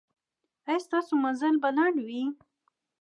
ایا 0.67 0.77
ستاسو 0.87 1.13
مزل 1.23 1.55
به 1.61 1.69
لنډ 1.77 1.97
وي؟ 2.07 2.23